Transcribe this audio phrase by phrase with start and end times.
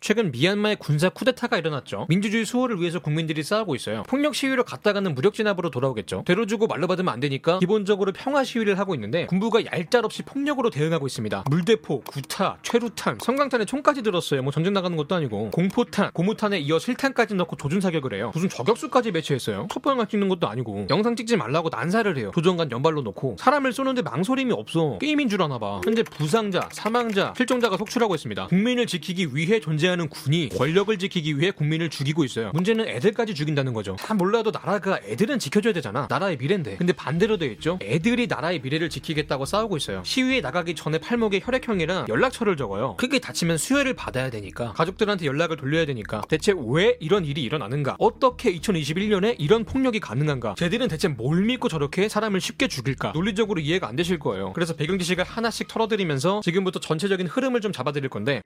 [0.00, 2.06] 최근 미얀마의 군사 쿠데타가 일어났죠.
[2.08, 4.02] 민주주의 수호를 위해서 국민들이 싸우고 있어요.
[4.04, 6.24] 폭력 시위로 갔다가는 무력 진압으로 돌아오겠죠.
[6.24, 11.06] 대로 주고 말로 받으면 안 되니까 기본적으로 평화 시위를 하고 있는데 군부가 얄짤없이 폭력으로 대응하고
[11.06, 11.44] 있습니다.
[11.50, 14.42] 물대포, 구타, 최루탄, 성광탄에 총까지 들었어요.
[14.42, 18.30] 뭐 전쟁 나가는 것도 아니고 공포탄, 고무탄에 이어 실탄까지 넣고 조준 사격을 해요.
[18.32, 19.68] 무슨 저격수까지 배치했어요.
[19.70, 22.30] 첩보 영화 찍는 것도 아니고 영상 찍지 말라고 난사를 해요.
[22.34, 24.96] 조종관 연발로 놓고 사람을 쏘는데 망설임이 없어.
[24.98, 25.82] 게임인 줄 아나 봐.
[25.84, 28.46] 현재 부상자, 사망자, 실종자가 속출하고 있습니다.
[28.46, 32.50] 국민을 지키기 위해 존재 하는 군이 권력을 지키기 위해 국민을 죽이고 있어요.
[32.54, 33.96] 문제는 애들까지 죽인다는 거죠.
[33.96, 36.06] 다 몰라도 나라가 애들은 지켜줘야 되잖아.
[36.08, 36.76] 나라의 미래인데.
[36.76, 37.78] 근데 반대로 돼 있죠.
[37.82, 40.02] 애들이 나라의 미래를 지키겠다고 싸우고 있어요.
[40.04, 42.96] 시위에 나가기 전에 팔목에 혈액형이랑 연락처를 적어요.
[42.96, 47.96] 크게 다치면 수혈을 받아야 되니까 가족들한테 연락을 돌려야 되니까 대체 왜 이런 일이 일어나는가?
[47.98, 50.54] 어떻게 2021년에 이런 폭력이 가능한가?
[50.56, 53.12] 쟤들은 대체 뭘 믿고 저렇게 사람을 쉽게 죽일까?
[53.12, 54.52] 논리적으로 이해가 안 되실 거예요.
[54.52, 58.40] 그래서 배경 지식을 하나씩 털어드리면서 지금부터 전체적인 흐름을 좀 잡아드릴 건데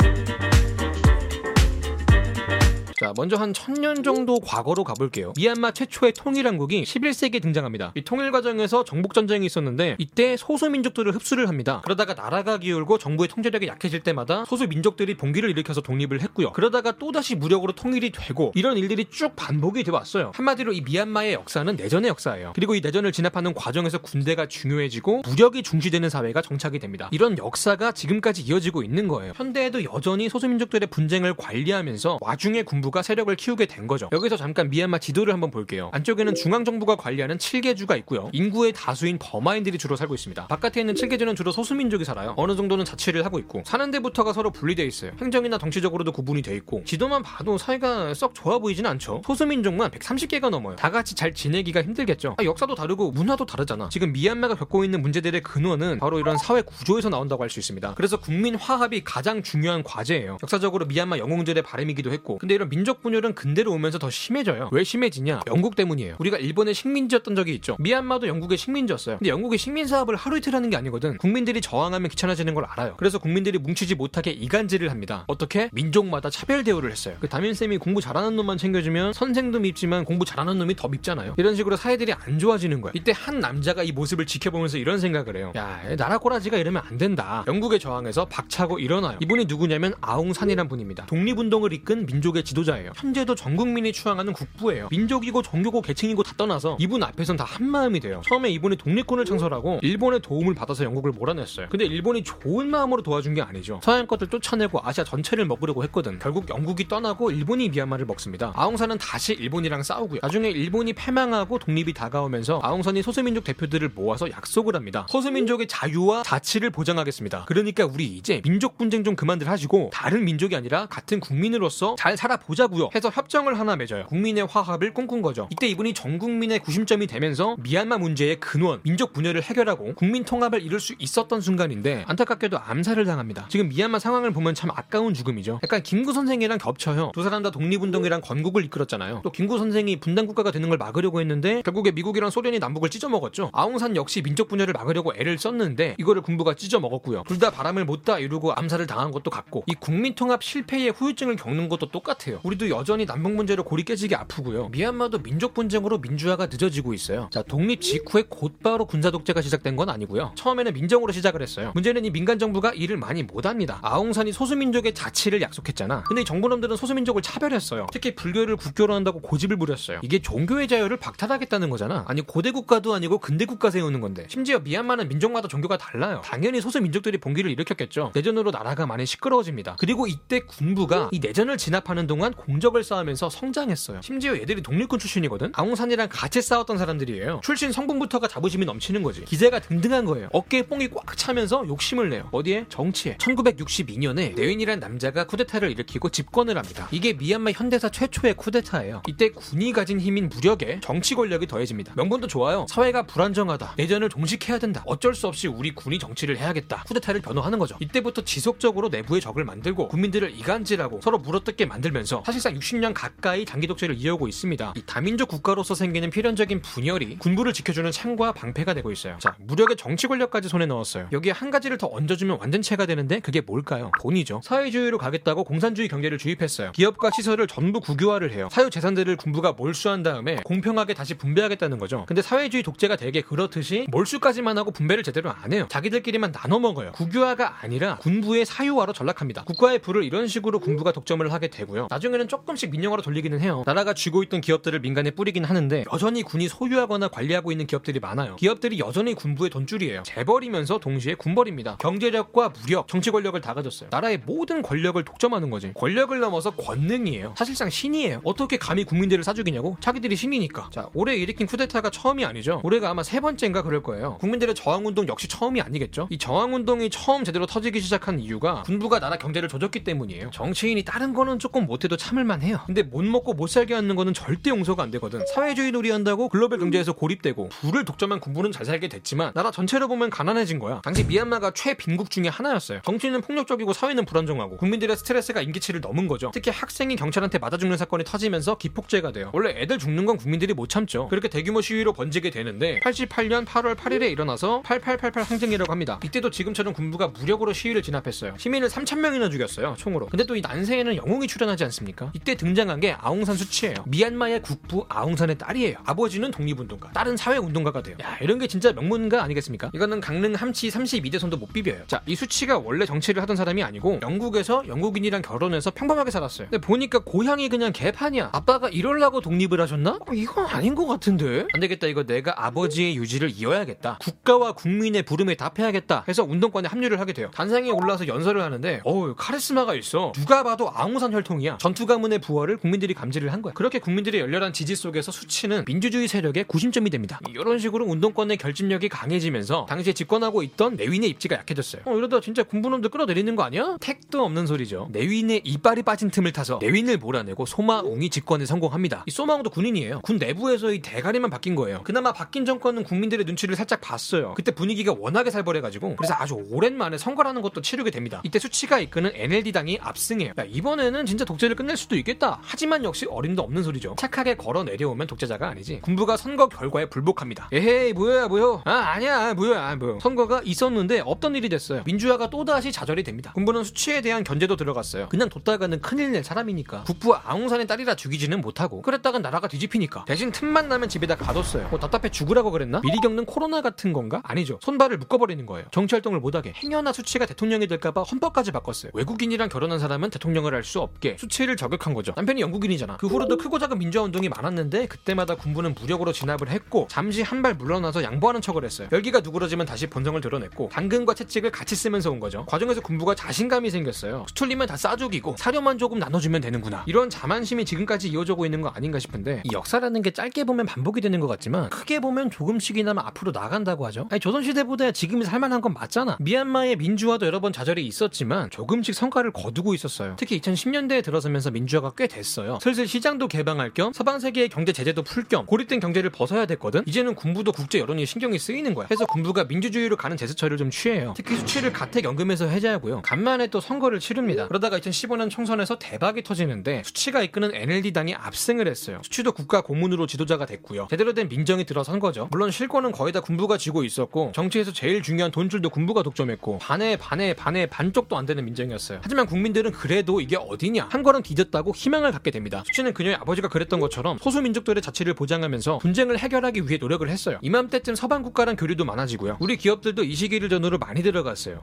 [3.00, 5.32] 자, 먼저 한 천년 정도 과거로 가볼게요.
[5.36, 7.90] 미얀마 최초의 통일한국이 11세기에 등장합니다.
[7.96, 11.80] 이 통일 과정에서 정복전쟁이 있었는데 이때 소수민족들을 흡수를 합니다.
[11.84, 16.52] 그러다가 나라가 기울고 정부의 통제력이 약해질 때마다 소수민족들이 봉기를 일으켜서 독립을 했고요.
[16.52, 20.30] 그러다가 또다시 무력으로 통일이 되고 이런 일들이 쭉 반복이 되어 왔어요.
[20.34, 22.52] 한마디로 이 미얀마의 역사는 내전의 역사예요.
[22.54, 27.08] 그리고 이 내전을 진압하는 과정에서 군대가 중요해지고 무력이 중시되는 사회가 정착이 됩니다.
[27.10, 29.32] 이런 역사가 지금까지 이어지고 있는 거예요.
[29.34, 34.08] 현대에도 여전히 소수민족들의 분쟁을 관리하면서 와중에 군부 정부가 세력을 키우게 된 거죠.
[34.12, 35.90] 여기서 잠깐 미얀마 지도를 한번 볼게요.
[35.94, 38.28] 안쪽에는 중앙 정부가 관리하는 7개주가 있고요.
[38.32, 40.48] 인구의 다수인 버마인들이 주로 살고 있습니다.
[40.48, 42.34] 바깥에 있는 7개주는 주로 소수민족이 살아요.
[42.36, 45.12] 어느 정도는 자치를 하고 있고 사는 데부터가 서로 분리되어 있어요.
[45.18, 49.22] 행정이나 정치적으로도 구분이 돼 있고 지도만 봐도 사이가 썩 좋아 보이진 않죠.
[49.24, 50.76] 소수민족만 130개가 넘어요.
[50.76, 52.36] 다 같이 잘 지내기가 힘들겠죠.
[52.38, 53.88] 아, 역사도 다르고 문화도 다르잖아.
[53.90, 57.94] 지금 미얀마가 겪고 있는 문제들의 근원은 바로 이런 사회 구조에서 나온다고 할 수 있습니다.
[57.94, 60.38] 그래서 국민 화합이 가장 중요한 과제예요.
[60.42, 64.68] 역사적으로 미얀마 영웅들의 바램이기도 했고 근데 이런 민족 분열은 근대로 오면서 더 심해져요.
[64.72, 65.42] 왜 심해지냐?
[65.46, 66.16] 영국 때문이에요.
[66.18, 67.76] 우리가 일본의 식민지였던 적이 있죠.
[67.78, 69.18] 미얀마도 영국의 식민지였어요.
[69.18, 71.18] 근데 영국이 식민 사업을 하루 이틀 하는 게 아니거든.
[71.18, 72.94] 국민들이 저항하면 귀찮아지는 걸 알아요.
[72.96, 75.22] 그래서 국민들이 뭉치지 못하게 이간질을 합니다.
[75.28, 75.70] 어떻게?
[75.72, 77.16] 민족마다 차별 대우를 했어요.
[77.20, 81.34] 그 담임쌤이 공부 잘하는 놈만 챙겨주면 선생도 밉지만 공부 잘하는 놈이 더 밉잖아요.
[81.38, 82.90] 이런 식으로 사회들이 안 좋아지는 거야.
[82.96, 85.52] 이때 한 남자가 이 모습을 지켜보면서 이런 생각을 해요.
[85.54, 87.44] 야, 나라 꼬라지가 이러면 안 된다.
[87.46, 89.16] 영국의 저항에서 박차고 일어나요.
[89.22, 91.06] 이분이 누구냐면 아웅산이란 분입니다.
[91.06, 92.92] 독립운동을 이끈 민족의 지도자 지도자예요.
[92.96, 94.88] 현재도 전 국민이 추앙하는 국부예요.
[94.90, 98.22] 민족이고 종교고 계층이고 다 떠나서 이분 앞에선 다 한마음이 돼요.
[98.26, 101.68] 처음에 이분이 독립군을 창설하고 일본의 도움을 받아서 영국을 몰아냈어요.
[101.70, 103.80] 근데 일본이 좋은 마음으로 도와준 게 아니죠.
[103.82, 106.18] 서양 것들 쫓아내고 아시아 전체를 먹으려고 했거든.
[106.18, 108.52] 결국 영국이 떠나고 일본이 미얀마를 먹습니다.
[108.56, 110.20] 아웅산은 다시 일본이랑 싸우고요.
[110.22, 115.06] 나중에 일본이 패망하고 독립이 다가오면서 아웅산이 소수민족 대표들을 모아서 약속을 합니다.
[115.10, 117.44] 소수민족의 자유와 자치를 보장하겠습니다.
[117.46, 122.53] 그러니까 우리 이제 민족 분쟁 좀 그만들 하시고 다른 민족이 아니라 같은 국민으로서 잘 살아보자
[122.54, 124.06] 보자고요 해서 협정을 하나 맺어요.
[124.06, 125.48] 국민의 화합을 꿈꾼 거죠.
[125.50, 130.78] 이때 이분이 전 국민의 구심점이 되면서 미얀마 문제의 근원, 민족 분열을 해결하고 국민 통합을 이룰
[130.80, 133.46] 수 있었던 순간인데 안타깝게도 암살을 당합니다.
[133.48, 135.60] 지금 미얀마 상황을 보면 참 아까운 죽음이죠.
[135.62, 137.10] 약간 김구 선생이랑 겹쳐요.
[137.14, 139.20] 두 사람 다 독립운동이랑 건국을 이끌었잖아요.
[139.24, 143.50] 또 김구 선생이 분단 국가가 되는 걸 막으려고 했는데 결국에 미국이랑 소련이 남북을 찢어먹었죠.
[143.52, 147.24] 아웅산 역시 민족 분열을 막으려고 애를 썼는데 이거를 군부가 찢어먹었고요.
[147.26, 151.36] 둘 다 바람을 못 다 이루고 암살을 당한 것도 같고 이 국민 통합 실패의 후유증을
[151.36, 152.38] 겪는 것도 똑같아요.
[152.44, 154.68] 우리도 여전히 남북 문제로 골이 깨지기 아프고요.
[154.68, 157.28] 미얀마도 민족 분쟁으로 민주화가 늦어지고 있어요.
[157.32, 160.32] 자, 독립 직후에 곧바로 군사 독재가 시작된 건 아니고요.
[160.34, 161.72] 처음에는 민정으로 시작을 했어요.
[161.74, 163.78] 문제는 이 민간 정부가 일을 많이 못 합니다.
[163.82, 166.02] 아웅산이 소수민족의 자치를 약속했잖아.
[166.02, 167.86] 근데 이 정부놈들은 소수민족을 차별했어요.
[167.90, 170.00] 특히 불교를 국교로 한다고 고집을 부렸어요.
[170.02, 172.04] 이게 종교의 자유를 박탈하겠다는 거잖아.
[172.06, 174.26] 아니 고대 국가도 아니고 근대 국가 세우는 건데.
[174.28, 176.20] 심지어 미얀마는 민족마다 종교가 달라요.
[176.22, 178.12] 당연히 소수민족들이 봉기를 일으켰겠죠.
[178.14, 179.76] 내전으로 나라가 많이 시끄러워집니다.
[179.78, 184.00] 그리고 이때 군부가 이 내전을 진압하는 동안 공적을 쌓으면서 성장했어요.
[184.02, 185.52] 심지어 얘들이 독립군 출신이거든.
[185.54, 187.40] 아웅산이랑 같이 싸웠던 사람들이에요.
[187.42, 189.24] 출신 성분부터가 자부심이 넘치는 거지.
[189.24, 190.28] 기세가 등등한 거예요.
[190.32, 192.28] 어깨에 뽕이 꽉 차면서 욕심을 내요.
[192.32, 192.66] 어디에?
[192.68, 193.16] 정치에.
[193.18, 196.88] 1962년에 네윈이란 남자가 쿠데타를 일으키고 집권을 합니다.
[196.90, 199.02] 이게 미얀마 현대사 최초의 쿠데타예요.
[199.08, 201.94] 이때 군이 가진 힘인 무력에 정치 권력이 더해집니다.
[201.96, 202.66] 명분도 좋아요.
[202.68, 203.74] 사회가 불안정하다.
[203.76, 204.82] 내전을 종식해야 된다.
[204.86, 206.84] 어쩔 수 없이 우리 군이 정치를 해야겠다.
[206.84, 207.76] 쿠데타를 변호하는 거죠.
[207.80, 213.66] 이때부터 지속적으로 내부의 적을 만들고 국민들을 이간질하고 서로 물어뜯게 만들면서 사실 사실상 60년 가까이 장기
[213.66, 214.74] 독재를 이어오고 있습니다.
[214.76, 219.16] 이 다민족 국가로서 생기는 필연적인 분열이 군부를 지켜주는 창과 방패가 되고 있어요.
[219.20, 221.08] 자, 무력의 정치 권력까지 손에 넣었어요.
[221.12, 223.90] 여기에 한 가지를 더 얹어주면 완전체가 되는데 그게 뭘까요?
[224.00, 224.40] 돈이죠.
[224.42, 226.72] 사회주의로 가겠다고 공산주의 경제를 주입했어요.
[226.72, 228.48] 기업과 시설을 전부 국유화를 해요.
[228.50, 232.04] 사유 재산들을 군부가 몰수한 다음에 공평하게 다시 분배하겠다는 거죠.
[232.06, 235.66] 근데 사회주의 독재가 되게 그렇듯이 몰수까지만 하고 분배를 제대로 안 해요.
[235.70, 236.92] 자기들끼리만 나눠 먹어요.
[236.92, 239.44] 국유화가 아니라 군부의 사유화로 전락합니다.
[239.44, 241.88] 국가의 부를 이런 식으로 군부가 독점을 하게 되고요.
[241.90, 243.64] 나중에 는 조금씩 민영화로 돌리기는 해요.
[243.66, 248.36] 나라가 쥐고 있던 기업들을 민간에 뿌리긴 하는데 여전히 군이 소유하거나 관리하고 있는 기업들이 많아요.
[248.36, 250.04] 기업들이 여전히 군부의 돈줄이에요.
[250.04, 251.78] 재벌이면서 동시에 군벌입니다.
[251.78, 253.88] 경제력과 무력, 정치 권력을 다 가졌어요.
[253.90, 255.72] 나라의 모든 권력을 독점하는 거지.
[255.74, 257.34] 권력을 넘어서 권능이에요.
[257.36, 258.20] 사실상 신이에요.
[258.22, 259.76] 어떻게 감히 국민들을 사죽이냐고?
[259.80, 260.70] 자기들이 신이니까.
[260.72, 262.60] 자, 올해 일으킨 쿠데타가 처음이 아니죠.
[262.62, 264.18] 올해가 아마 세 번째인가 그럴 거예요.
[264.20, 266.06] 국민들의 저항운동 역시 처음이 아니겠죠.
[266.10, 270.30] 이 저항운동이 처음 제대로 터지기 시작한 이유가 군부가 나라 경제를 조졌기 때문이에요.
[270.30, 272.60] 정치인이 다른 거는 조금 못해도 참을만 해요.
[272.66, 275.24] 근데 못 먹고 못 살게 하는 거는 절대 용서가 안 되거든.
[275.34, 280.58] 사회주의 놀이한다고 글로벌 경제에서 고립되고 부를 독점한 군부는 잘 살게 됐지만 나라 전체로 보면 가난해진
[280.58, 280.80] 거야.
[280.84, 282.80] 당시 미얀마가 최빈국 중에 하나였어요.
[282.84, 286.30] 정치는 폭력적이고 사회는 불안정하고 국민들의 스트레스가 임기치를 넘은 거죠.
[286.32, 289.30] 특히 학생이 경찰한테 맞아 죽는 사건이 터지면서 기폭제가 돼요.
[289.32, 291.08] 원래 애들 죽는 건 국민들이 못 참죠.
[291.08, 295.98] 그렇게 대규모 시위로 번지게 되는데 88년 8월 8일에 일어나서 8888 항쟁이라고 합니다.
[296.04, 298.34] 이때도 지금처럼 군부가 무력으로 시위를 진압했어요.
[298.38, 299.74] 시민을 3,000명이나 죽였어요.
[299.78, 300.06] 총으로.
[300.06, 302.10] 근데 또 이 난세에는 영웅이 출연하지 않습니까?
[302.14, 303.74] 이때 등장한 게 아웅산 수치예요.
[303.86, 305.76] 미얀마의 국부 아웅산의 딸이에요.
[305.84, 307.96] 아버지는 독립운동가, 딸은 사회운동가가 돼요.
[308.02, 309.70] 야, 이런 게 진짜 명문가 아니겠습니까?
[309.74, 311.82] 이거는 강릉 함씨 32대손도 못 비벼요.
[311.86, 316.48] 자, 이 수치가 원래 정치를 하던 사람이 아니고 영국에서 영국인이랑 결혼해서 평범하게 살았어요.
[316.50, 318.30] 근데 보니까 고향이 그냥 개판이야.
[318.32, 319.98] 아빠가 이럴라고 독립을 하셨나?
[320.00, 321.46] 어, 이건 아닌 것 같은데?
[321.52, 321.86] 안 되겠다.
[321.86, 323.98] 이거 내가 아버지의 유지를 이어야겠다.
[324.00, 326.04] 국가와 국민의 부름에 답해야겠다.
[326.08, 327.30] 해서 운동권에 합류를 하게 돼요.
[327.34, 330.12] 단상에 올라서 연설을 하는데 어우 카리스마가 있어.
[330.14, 331.58] 누가 봐도 아웅산 혈통이야.
[331.58, 333.52] 전투 가문의 부활을 국민들이 감지를 한 거야.
[333.52, 337.18] 그렇게 국민들의 열렬한 지지 속에서 수치는 민주주의 세력의 구심점이 됩니다.
[337.28, 341.82] 이런 식으로 운동권의 결집력이 강해지면서 당시에 집권하고 있던 내윈의 입지가 약해졌어요.
[341.84, 343.76] 어, 이러다 진짜 군부놈들 끌어내리는 거 아니야?
[343.80, 344.88] 택도 없는 소리죠.
[344.92, 349.02] 내윈의 이빨이 빠진 틈을 타서 내윈을 몰아내고 소마웅이 집권에 성공합니다.
[349.06, 350.00] 이 소마웅도 군인이에요.
[350.02, 351.80] 군 내부에서 이 대가리만 바뀐 거예요.
[351.82, 354.34] 그나마 바뀐 정권은 국민들의 눈치를 살짝 봤어요.
[354.36, 358.20] 그때 분위기가 워낙에 살벌해가지고 그래서 아주 오랜만에 선거라는 것도 치르게 됩니다.
[358.24, 360.34] 이때 수치가 이끄는 NLD 당이 압승해요.
[360.38, 362.38] 야, 이번에는 진짜 독재를 끝낼 수도 있겠다.
[362.42, 363.94] 하지만 역시 어림도 없는 소리죠.
[363.98, 365.80] 착하게 걸어 내려오면 독재자가 아니지.
[365.80, 367.48] 군부가 선거 결과에 불복합니다.
[367.52, 368.62] 에헤이 뭐야 뭐야.
[368.64, 369.98] 아 아니야 뭐야 뭐야.
[370.00, 371.82] 선거가 있었는데 없던 일이 됐어요.
[371.86, 373.32] 민주화가 또다시 좌절이 됩니다.
[373.34, 375.08] 군부는 수치에 대한 견제도 들어갔어요.
[375.08, 376.84] 그냥 뒀다가는 큰일 낼 사람이니까.
[376.84, 380.04] 국부 아웅산의 딸이라 죽이지는 못하고 그랬다간 나라가 뒤집히니까.
[380.06, 381.68] 대신 틈만 나면 집에다 가뒀어요.
[381.68, 382.80] 뭐 답답해 죽으라고 그랬나?
[382.82, 384.20] 미리 겪는 코로나 같은 건가?
[384.24, 384.58] 아니죠.
[384.62, 385.66] 손발을 묶어버리는 거예요.
[385.70, 386.52] 정치 활동을 못하게.
[386.56, 388.92] 행여나 수치가 대통령이 될까봐 헌법까지 바꿨어요.
[388.94, 392.12] 외국인이랑 결혼한 사람은 대통령을 할 수 없게 수치를 저격한 거죠.
[392.16, 392.96] 남편이 영국인이잖아.
[392.98, 397.52] 그 후로도 크고 작은 민주화 운동이 많았는데 그때마다 군부는 무력으로 진압을 했고 잠시 한 발
[397.54, 398.88] 물러나서 양보하는 척을 했어요.
[398.90, 402.46] 열기가 누그러지면 다시 본성을 드러냈고 당근과 채찍을 같이 쓰면서 온 거죠.
[402.46, 404.24] 과정에서 군부가 자신감이 생겼어요.
[404.28, 406.84] 수틀리면 다 싸죽이고 사료만 조금 나눠주면 되는구나.
[406.86, 411.20] 이런 자만심이 지금까지 이어져고 있는 거 아닌가 싶은데 이 역사라는 게 짧게 보면 반복이 되는
[411.20, 414.06] 것 같지만 크게 보면 조금씩이나마 앞으로 나간다고 하죠.
[414.10, 416.16] 아니 조선시대보다 지금이 살만한 건 맞잖아.
[416.20, 420.16] 미얀마의 민주화도 여러 번 좌절이 있었지만 조금씩 성과를 거두고 있었어요.
[420.18, 422.58] 특히 2010년대에 들어서면서 민주화가 꽤 됐어요.
[422.62, 426.82] 슬슬 시장도 개방할 겸 서방 세계의 경제 제재도 풀 겸 고립된 경제를 벗어야 됐거든.
[426.86, 428.86] 이제는 군부도 국제 여론이 신경이 쓰이는 거야.
[428.86, 431.14] 그래서 군부가 민주주의로 가는 제스처를 좀 취해요.
[431.16, 433.02] 특히 수치를 가택연금에서 해제하고요.
[433.02, 434.46] 간만에 또 선거를 치릅니다.
[434.48, 439.00] 그러다가 2015년 총선에서 대박이 터지는데 수치가 이끄는 NLD 당이 압승을 했어요.
[439.02, 440.88] 수치도 국가 고문으로 지도자가 됐고요.
[440.90, 442.28] 제대로 된 민정이 들어선 거죠.
[442.30, 447.32] 물론 실권은 거의 다 군부가 쥐고 있었고 정치에서 제일 중요한 돈줄도 군부가 독점했고 반에 반에
[447.34, 449.00] 반에 반쪽도 안 되는 민정이었어요.
[449.02, 452.62] 하지만 국민들은 그래도 이게 어디냐 한 걸음 디뎠다고 희망을 갖게 됩니다.
[452.66, 457.38] 수치는 그녀의 아버지가 그랬던 것처럼 소수 민족들의 자치를 보장하면서 분쟁을 해결하기 위해 노력을 했어요.
[457.42, 459.38] 이맘때쯤 서방 국가랑 교류도 많아지고요.
[459.40, 461.62] 우리 기업들도 이 시기를 전후로 많이 들어갔어요.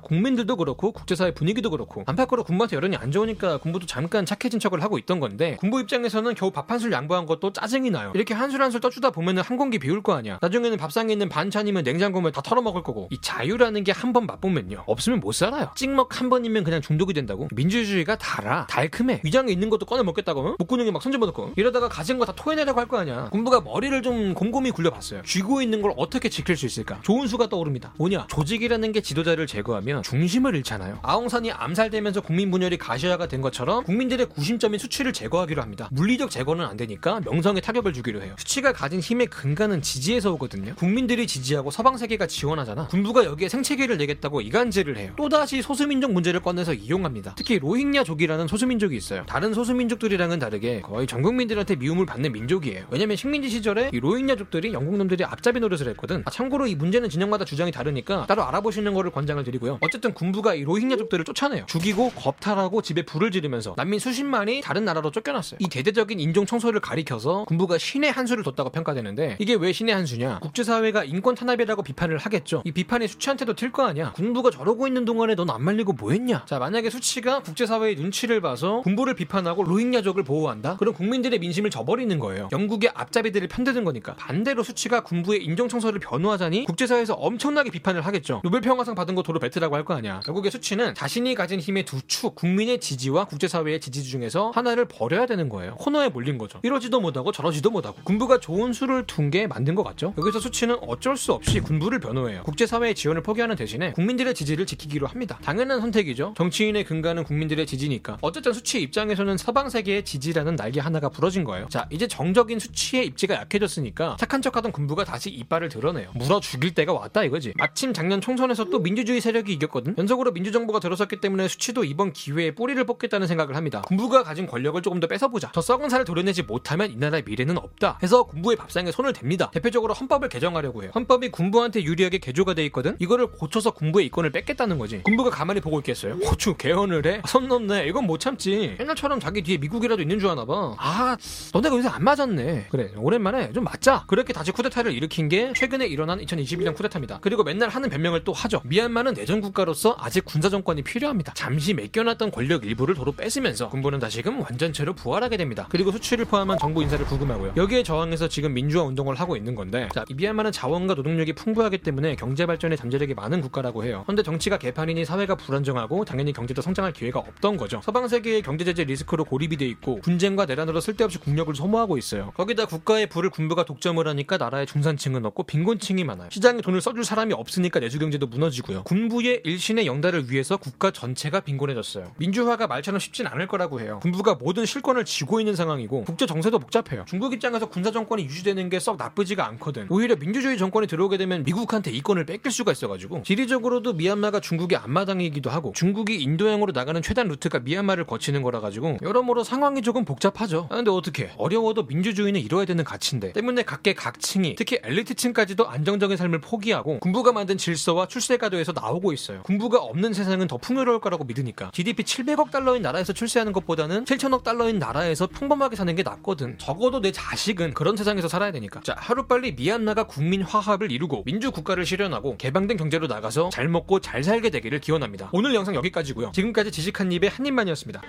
[0.00, 4.98] 국민들도 그렇고 국제사회 분위기도 그렇고 안팎으로 군부한테 여론이 안 좋으니까 군부도 잠깐 착해진 척을 하고
[4.98, 8.10] 있던 건데 군부 입장에서는 겨우 밥 한 술 양보한 것도 짜증이 나요.
[8.14, 10.38] 이렇게 한 술 한 술 떠주다 보면은 한 공기 비울 거 아니야.
[10.42, 15.20] 나중에는 밥상에 있는 반찬이면 냉장고면 다 털어먹을 거고 이 자유라는 게 한 번 맛보면요 없으면
[15.20, 15.70] 못 살아요.
[15.76, 17.48] 찍먹 한 번이면 그냥 중독이 된다고.
[17.52, 19.20] 민주주의가 달아 달큼해.
[19.24, 22.86] 위장에 있는 것도 꺼내 먹겠다고 목구멍에 막 손집어 넣고 이러다가 가진 거 다 토해내려고 할
[22.88, 23.28] 거 아니야.
[23.30, 25.22] 군부가 머리를 좀 곰곰이 굴려봤어요.
[25.22, 27.00] 쥐고 있는 걸 어떻게 지킬 수 있을까?
[27.02, 27.92] 좋은 수가 떠오릅니다.
[27.98, 30.98] 뭐냐 조직이라는 게 지도자를 제거하면 하면 중심을 잃잖아요.
[31.02, 35.88] 아웅산이 암살되면서 국민 분열이 가시화가 된 것처럼 국민들의 구심점인 수치를 제거하기로 합니다.
[35.92, 38.34] 물리적 제거는 안 되니까 명성에 타격을 주기로 해요.
[38.38, 40.74] 수치가 가진 힘의 근간은 지지에서 오거든요.
[40.74, 42.88] 국민들이 지지하고 서방 세계가 지원하잖아.
[42.88, 45.12] 군부가 여기에 생채기를 내겠다고 이간질을 해요.
[45.16, 47.34] 또다시 소수민족 문제를 꺼내서 이용합니다.
[47.36, 49.24] 특히 로힝야족이라는 소수민족이 있어요.
[49.26, 52.86] 다른 소수민족들이랑은 다르게 거의 전 국민들한테 미움을 받는 민족이에요.
[52.90, 56.22] 왜냐면 식민지 시절에 이 로힝야족들이 영국 놈들이 앞잡이 노릇을 했거든.
[56.24, 59.73] 아, 참고로 이 문제는 진영마다 주장이 다르니까 따로 알아보시는 거를 권장을 드리고요.
[59.80, 61.66] 어쨌든 군부가 이 로힝야족들을 쫓아내요.
[61.66, 65.58] 죽이고 겁탈하고 집에 불을 지르면서 난민 수십만이 다른 나라로 쫓겨났어요.
[65.60, 70.06] 이 대대적인 인종 청소를 가리켜서 군부가 신의 한 수를 뒀다고 평가되는데 이게 왜 신의 한
[70.06, 70.38] 수냐?
[70.40, 72.62] 국제사회가 인권 탄압이라고 비판을 하겠죠.
[72.64, 74.12] 이 비판이 수치한테도 튈 거 아니야.
[74.12, 76.44] 군부가 저러고 있는 동안에 넌 안 말리고 뭐 했냐?
[76.46, 80.76] 자, 만약에 수치가 국제사회의 눈치를 봐서 군부를 비판하고 로힝야족을 보호한다?
[80.76, 82.48] 그럼 국민들의 민심을 저버리는 거예요.
[82.52, 84.14] 영국의 앞잡이들을 편드는 거니까.
[84.14, 88.40] 반대로 수치가 군부의 인종 청소를 변호하자니 국제사회에서 엄청나게 비판을 하겠죠.
[88.44, 90.20] 노벨 평화상 받은 거 도로 뱉으라고 할 거 아니야.
[90.24, 95.48] 결국에 수치는 자신이 가진 힘의 두 축, 국민의 지지와 국제사회의 지지 중에서 하나를 버려야 되는
[95.48, 95.74] 거예요.
[95.76, 96.60] 코너에 몰린 거죠.
[96.62, 97.96] 이러지도 못하고 저러지도 못하고.
[98.04, 100.12] 군부가 좋은 수를 둔 게 맞는 것 같죠.
[100.18, 102.42] 여기서 수치는 어쩔 수 없이 군부를 변호해요.
[102.42, 105.38] 국제사회의 지원을 포기하는 대신에 국민들의 지지를 지키기로 합니다.
[105.42, 106.34] 당연한 선택이죠.
[106.36, 108.18] 정치인의 근간은 국민들의 지지니까.
[108.20, 111.68] 어쨌든 수치 입장에서는 서방 세계의 지지라는 날개 하나가 부러진 거예요.
[111.70, 116.10] 자, 이제 정적인 수치의 입지가 약해졌으니까 착한 척하던 군부가 다시 이빨을 드러내요.
[116.14, 117.54] 물어 죽일 때가 왔다 이거지.
[117.56, 119.94] 마침 작년 총선에서 또 민주주의 세력이 이겼거든.
[119.98, 123.82] 연속으로 민주정부가 들어섰기 때문에 수치도 이번 기회에 뿌리를 뽑겠다는 생각을 합니다.
[123.82, 125.50] 군부가 가진 권력을 조금 더 뺏어보자.
[125.54, 127.98] 저 썩은 살을 도려내지 못하면 이 나라의 미래는 없다.
[128.02, 129.50] 해서 군부의 밥상에 손을 댑니다.
[129.50, 130.90] 대표적으로 헌법을 개정하려고 해요.
[130.94, 132.96] 헌법이 군부한테 유리하게 개조가 돼 있거든.
[132.98, 135.02] 이거를 고쳐서 군부의 이권을 뺏겠다는 거지.
[135.04, 136.14] 군부가 가만히 보고 있겠어요.
[136.14, 137.22] 호주 개헌을 해?
[137.26, 137.86] 손 넘네.
[137.86, 138.76] 이건 못 참지.
[138.80, 140.74] 옛날처럼 자기 뒤에 미국이라도 있는 줄 아나 봐.
[140.78, 141.16] 아,
[141.52, 142.66] 너네가 요새 안 맞았네.
[142.70, 144.04] 그래, 오랜만에 좀 맞자.
[144.06, 147.18] 그렇게 다시 쿠데타를 일으킨 게 최근에 일어난 2021년 쿠데타입니다.
[147.20, 148.60] 그리고 맨날 하는 변명을 또 하죠.
[148.64, 151.32] 미얀마는 내전 국가로서 아직 군사 정권이 필요합니다.
[151.34, 155.66] 잠시 맡겨놨던 권력 일부를 도로 뺏으면서 군부는 다시금 완전체로 부활하게 됩니다.
[155.70, 157.54] 그리고 수출을 포함한 정부 인사를 구금하고요.
[157.56, 162.16] 여기에 저항해서 지금 민주화 운동을 하고 있는 건데, 자, 이 미얀마는 자원과 노동력이 풍부하기 때문에
[162.16, 164.02] 경제 발전에 잠재력이 많은 국가라고 해요.
[164.06, 167.80] 그런데 정치가 개판이니 사회가 불안정하고 당연히 경제도 성장할 기회가 없던 거죠.
[167.84, 172.32] 서방 세계의 경제 제재 리스크로 고립이 돼 있고 분쟁과 내란으로 쓸데없이 국력을 소모하고 있어요.
[172.36, 176.28] 거기다 국가의 부를 군부가 독점을 하니까 나라의 중산층은 없고 빈곤층이 많아요.
[176.30, 178.84] 시장에 돈을 써줄 사람이 없으니까 내수 경제도 무너지고요.
[178.84, 182.12] 군부 의 일신의 영달을 위해서 국가 전체가 빈곤해졌어요.
[182.18, 183.98] 민주화가 말처럼 쉽진 않을 거라고 해요.
[184.02, 187.04] 군부가 모든 실권을 쥐고 있는 상황이고 국제 정세도 복잡해요.
[187.08, 189.86] 중국 입장에서 군사 정권이 유지되는 게 썩 나쁘지가 않거든.
[189.88, 195.72] 오히려 민주주의 정권이 들어오게 되면 미국한테 이권을 뺏길 수가 있어가지고 지리적으로도 미얀마가 중국의 앞마당이기도 하고
[195.74, 200.68] 중국이 인도양으로 나가는 최단 루트가 미얀마를 거치는 거라 가지고 여러모로 상황이 조금 복잡하죠.
[200.70, 206.42] 아, 근데 어떻게 어려워도 민주주의는 이뤄야 되는 가치인데 때문에 각계 각층이 특히 엘리트층까지도 안정적인 삶을
[206.42, 209.42] 포기하고 군부가 만든 질서와 출세가도에서 나오고 있어요.
[209.44, 214.78] 군부가 없는 세상은 더 풍요로울 거라고 믿으니까 GDP 700억 달러인 나라에서 출세하는 것보다는 7천억 달러인
[214.78, 216.58] 나라에서 평범하게 사는 게 낫거든.
[216.58, 218.80] 적어도 내 자식은 그런 세상에서 살아야 되니까.
[218.82, 224.22] 자, 하루빨리 미얀마가 국민 화합을 이루고 민주 국가를 실현하고 개방된 경제로 나가서 잘 먹고 잘
[224.22, 225.30] 살게 되기를 기원합니다.
[225.32, 226.32] 오늘 영상 여기까지고요.
[226.32, 228.02] 지금까지 지식한 입의 한 입만이었습니다.